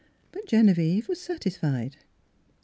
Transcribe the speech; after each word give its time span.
But 0.31 0.47
Genevieve 0.47 1.07
was 1.07 1.21
satisfied. 1.21 1.97